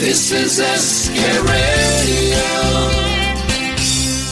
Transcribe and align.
This 0.00 0.20
is 0.32 0.52
SK 0.66 1.18
Radio. 1.46 2.44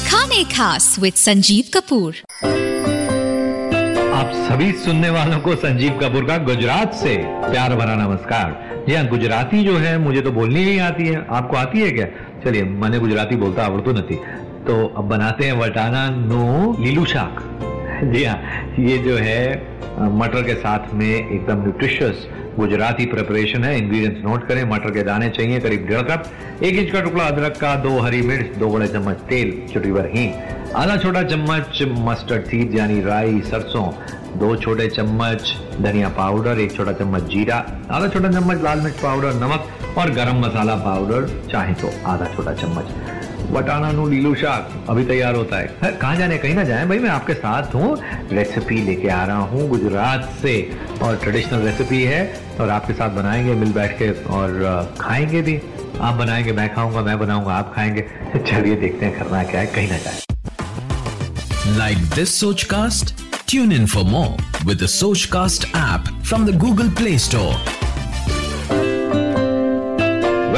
खाने 0.07 0.45
खास 0.45 0.97
with 1.01 1.15
Sanjeev 1.15 1.65
Kapoor 1.75 2.15
आप 4.15 4.33
सभी 4.49 4.71
सुनने 4.85 5.11
वालों 5.11 5.41
को 5.41 5.57
संजीव 5.57 5.99
कपूर 6.03 6.25
का 6.25 6.39
गुजरात 6.45 6.95
से 6.95 7.17
प्यार 7.51 7.75
भरा 7.75 7.95
नमस्कार। 7.95 8.85
जी 8.89 8.95
हाँ 8.95 9.07
गुजराती 9.09 9.65
जो 9.65 9.77
है 9.77 9.97
मुझे 9.99 10.21
तो 10.21 10.33
बोलनी 10.33 10.65
नहीं 10.65 10.81
आती 10.81 11.07
है। 11.07 11.27
आपको 11.31 11.57
आती 11.57 11.81
है 11.81 11.91
क्या? 11.91 12.07
चलिए 12.45 12.63
मैंने 12.63 12.99
गुजराती 12.99 13.37
बोलता 13.37 13.65
आवड़तो 13.65 13.93
नहीं। 13.93 14.19
तो 14.65 14.87
अब 14.99 15.09
बनाते 15.09 15.45
हैं 15.45 15.53
वटाना 15.53 16.09
नो 16.11 16.77
लीलू 16.85 17.05
शाक। 17.05 17.45
जी 18.01 18.25
हाँ 18.25 18.39
ये 18.79 18.99
जो 18.99 19.17
है 19.17 19.41
मटर 20.19 20.43
के 20.43 20.55
साथ 20.57 20.93
में 20.95 21.07
एकदम 21.07 21.63
न्यूट्रिशियस 21.63 22.27
गुजराती 22.57 23.07
प्रिपरेशन 23.07 23.65
है। 23.65 23.77
इंग्रेडिएंट्स 23.79 24.25
नोट 24.25 24.47
करें, 24.49 24.63
मटर 24.71 24.91
के 24.91 25.03
दाने 25.03 25.29
चाहिए 25.31 25.61
करीब 25.61 25.87
डेढ़ 25.87 26.03
कप, 26.03 26.25
एक 26.63 26.75
इंच 26.75 26.91
का 26.91 27.01
टुकड़ा 27.01 27.25
अदरक 27.25 27.57
का, 27.57 27.75
दो 27.77 27.99
हरी 28.01 28.23
मिर्च, 28.23 28.57
दो 28.59 28.69
बड़े 28.69 28.89
चम्मच 28.89 29.17
तेल 29.29 29.51
चुटकी 29.73 29.93
भर 29.93 30.07
हींग, 30.15 30.33
आधा 30.77 30.97
छोटा 30.97 31.23
चम्मच 31.23 31.83
मस्टर्ड 32.09 32.45
सीड 32.45 32.75
यानी 32.75 33.01
राई, 33.03 33.41
सरसों, 33.41 33.87
दो 34.39 34.55
छोटे 34.57 34.89
चम्मच 34.89 35.55
धनिया 35.81 36.09
पाउडर 36.19 36.61
एक 36.61 36.73
छोटा 36.73 36.93
चम्मच 36.93 37.23
जीरा, 37.31 37.57
आधा 37.91 38.09
छोटा 38.09 38.31
चम्मच 38.31 38.63
लाल 38.63 38.81
मिर्च 38.81 39.01
पाउडर 39.03 39.35
नमक 39.43 39.97
और 39.99 40.11
गरम 40.11 40.45
मसाला 40.47 40.75
पाउडर 40.85 41.29
चाहे 41.51 41.75
तो 41.75 41.91
आधा 42.07 42.35
छोटा 42.35 42.53
चम्मच। 42.55 43.27
बटाना 43.53 43.93
नू 43.93 44.09
लीलू 44.09 44.35
शाक 44.35 44.87
अभी 44.89 45.05
तैयार 45.05 45.35
होता 45.35 45.59
है। 45.59 45.93
कहाँ 45.93 46.17
जाने, 46.17 46.39
कहीं 46.39 46.55
ना 46.55 46.65
जाए 46.65 46.87
भाई, 46.87 46.99
मैं 46.99 47.11
आपके 47.11 47.35
साथ 47.35 47.75
हूँ। 47.75 47.99
रेसिपी 48.33 48.83
लेके 48.83 49.09
आ 49.09 49.25
रहा 49.25 49.39
हूँ 49.39 49.69
गुजरात 49.69 50.33
से। 50.43 50.77
और 51.03 51.17
ट्रेडिशनल 51.17 51.59
रेसिपी 51.59 52.03
है, 52.03 52.41
और 52.61 52.71
आपके 52.71 52.93
साथ 52.93 53.11
बनाएँगे, 53.11 53.55
मिल 53.55 53.73
बैठ 53.73 53.99
के, 53.99 54.11
और 54.25 54.97
खाएँगे 55.01 55.43
भी। 55.43 55.61
आप 56.01 56.15
बनाएँगे, 56.15 56.53
मैं 56.53 56.75
खाऊँगा, 56.75 57.01
मैं 57.01 57.19
बनाऊँगा, 57.19 57.53
आप 57.53 57.75
खाएँगे। 57.75 58.05
चलिए 58.39 58.77
देखते 58.77 59.07
हैं 59.07 59.19
करना 59.19 59.43
क्या 59.45 59.61
है, 59.61 59.67
कहीं 59.67 59.89
ना 59.89 59.99
जाए। 59.99 60.21
Like 61.79 62.05
this 62.17 62.37
Sochcast? 62.43 63.13
Tune 63.47 63.73
in 63.73 63.87
for 63.87 64.05
more 64.05 64.33
with 64.67 64.79
the 64.79 65.27
cast 65.33 65.65
app 65.77 66.25
from 66.25 66.47
the 66.47 66.59
Google 66.59 66.89
play 66.89 67.19
Store. 67.19 67.78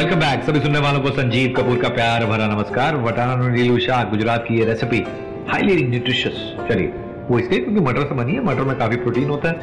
Welcome 0.01 0.21
back 0.21 0.45
सभी 0.45 0.61
सुनने 0.61 0.79
वालों 0.79 1.01
को 1.01 1.11
संजीव 1.11 1.53
कपूर 1.57 1.79
का 1.79 1.89
प्यार 1.89 2.25
भरा 2.27 2.47
नमस्कार। 2.47 2.97
वटाना 2.99 3.49
नीलू 3.49 3.79
शाह, 3.79 4.05
गुजरात 4.11 4.45
की 4.47 4.59
ये 4.59 4.65
रेसिपी 4.65 5.03
हाईली 5.49 5.83
न्यूट्रिशियस 5.85 6.35
चलिए, 6.69 6.87
वो 7.29 7.39
इसलिए 7.39 7.59
क्योंकि 7.59 7.81
मटर 7.81 8.03
से 8.03 8.15
बनी 8.15 8.35
है, 8.35 8.45
मटर 8.45 8.65
में 8.65 8.77
काफ़ी 8.79 8.97
प्रोटीन 8.97 9.29
होता 9.31 9.49
है। 9.49 9.55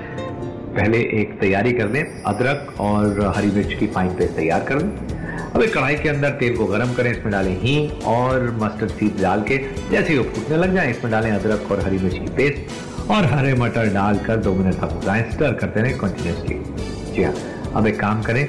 पहले 0.75 0.97
एक 1.21 1.33
तैयारी 1.39 1.71
कर 1.71 1.87
दें 1.87 2.03
अदरक 2.03 2.79
और 2.81 3.33
हरी 3.37 3.47
मिर्च 3.51 3.73
की 3.79 3.87
फाइन 3.87 4.13
पेस्ट 4.17 4.35
तैयार 4.35 4.63
कर 4.65 4.81
लें। 4.81 4.91
अब 5.47 5.61
एक 5.63 5.73
कढ़ाई 5.73 5.95
के 5.95 6.09
अंदर 6.09 6.37
तेल 6.39 6.55
को 6.57 6.65
गर्म 6.65 6.93
करें, 6.93 7.11
इसमें 7.11 7.31
डालें 7.31 7.51
हींग 7.61 8.07
और 8.07 8.49
मस्टर्ड 8.61 8.91
सीड 8.91 9.21
डाल 9.21 9.41
के, 9.41 9.57
जैसे 9.91 10.13
ही 10.13 10.19
वो 10.19 10.25
फूटने 10.25 10.57
लग 10.57 10.75
जाए, 10.75 10.91
इसमें 10.91 11.11
डालें 11.11 11.31
अदरक 11.31 11.71
और 11.71 11.83
हरी 11.85 11.97
मिर्च 11.97 12.17
की 12.17 12.33
पेस्ट 12.37 13.09
और 13.11 13.25
हरे 13.33 13.53
मटर 13.55 13.93
डालकर 13.93 14.37
दो 14.39 14.53
मिनट 14.53 14.75
तक 14.75 15.33
स्टर 15.33 15.53
करते 15.55 15.81
रहें 15.81 15.97
कंटिन्यूसली 15.97 16.61
जी 17.13 17.23
हाँ 17.23 17.35
अब 17.75 17.87
एक 17.87 17.99
काम 17.99 18.21
करें 18.23 18.47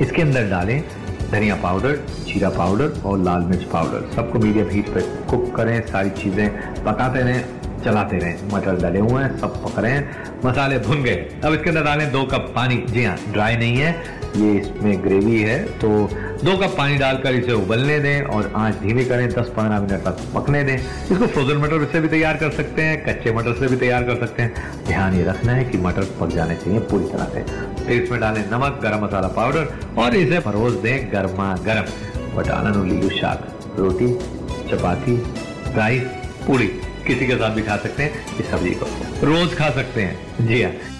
इसके 0.00 0.22
अंदर 0.22 0.48
डालें 0.50 0.82
धनिया 1.30 1.54
पाउडर, 1.54 1.96
जीरा 2.26 2.48
पाउडर 2.50 3.00
और 3.06 3.18
लाल 3.18 3.42
मिर्च 3.42 3.62
पाउडर। 3.62 4.10
सबको 4.14 4.38
मीडियम 4.38 4.68
हीट 4.68 4.88
पर 4.88 5.00
कुक 5.30 5.54
करें, 5.56 5.80
सारी 5.86 6.10
चीज़ें 6.10 6.48
पकाते 6.84 7.20
रहें। 7.20 7.59
चलाते 7.84 8.18
रहें। 8.18 8.48
मटर 8.52 8.76
डले 8.78 8.98
हुए 9.00 9.22
हैं, 9.22 9.36
सब 9.38 9.62
पक 9.64 9.78
रहे 9.78 9.92
हैं। 9.92 10.28
मसाले 10.44 10.78
भुन 10.78 11.02
गए। 11.02 11.28
अब 11.44 11.52
इसके 11.54 11.68
अंदर 11.70 11.84
डालें 11.84 12.10
दो 12.12 12.22
कप 12.24 12.52
पानी। 12.54 12.84
जी 12.88 13.04
हाँ 13.04 13.16
ड्राई 13.32 13.56
नहीं 13.56 13.76
है। 13.76 14.18
ये 14.36 14.50
इसमें 14.52 15.02
ग्रेवी 15.04 15.40
है 15.42 15.58
तो 15.78 15.88
दो 16.44 16.56
कप 16.56 16.74
पानी 16.78 16.96
डालकर 16.96 17.34
इसे 17.34 17.52
उबलने 17.52 17.98
दें 18.00 18.22
और 18.24 18.52
आँच 18.56 18.74
धीमी 18.74 19.04
करें 19.04 19.28
10-15 19.28 19.80
मिनट 19.80 20.04
तक 20.04 20.20
पकने 20.34 20.62
दें। 20.64 20.76
इसको 20.76 21.26
फ्रोजन 21.26 21.56
मटर 21.56 21.84
से 21.92 22.00
भी 22.00 22.08
तैयार 22.08 22.36
कर 22.36 22.50
सकते 22.50 22.82
हैं, 22.82 23.02
कच्चे 23.04 23.32
मटर 23.32 23.54
से 23.54 23.68
भी 23.68 23.76
तैयार 23.76 24.02
कर 24.02 24.16
सकते 24.16 24.42
हैं। 24.42 24.84
ध्यान 24.86 25.14
ये 25.14 25.24
रखना 25.24 25.52
है 25.52 25.64
कि 25.64 25.78
मटर 25.78 26.04
पक 26.20 26.34
जाने 26.34 26.54
चाहिए 26.54 26.80
पूरी 26.90 27.04
तरह 27.04 27.24
से। 27.24 27.42
फिर 27.84 28.02
इसमें 28.02 28.20
डालें 28.20 28.44
नमक, 28.50 28.78
गरम 28.82 29.04
मसाला 29.04 29.28
पाउडर 29.28 29.68
और 29.98 30.16
इसे 30.16 30.38
परोस 30.40 30.74
दें 30.74 31.12
गर्मा 31.12 31.54
गर्म 31.64 32.36
बटाना 32.36 32.70
नीलू 32.84 33.08
शाक, 33.10 33.48
रोटी, 33.78 34.12
चपाती, 34.70 35.16
राइस 35.76 36.02
पूरी 36.46 36.70
किसी 37.06 37.26
के 37.26 37.34
साथ 37.34 37.50
भी 37.50 37.62
खा 37.62 37.76
सकते 37.76 38.02
हैं, 38.02 38.38
इस 38.38 38.50
सब्ज़ी 38.50 38.70
को। 38.70 38.86
रोज 39.26 39.56
खा 39.56 39.70
सकते 39.70 40.02
हैं। 40.02 40.46
जी 40.46 40.62
हाँ। 40.62 40.99